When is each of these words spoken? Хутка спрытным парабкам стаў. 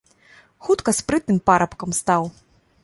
Хутка 0.69 0.95
спрытным 1.01 1.39
парабкам 1.51 1.89
стаў. 2.01 2.23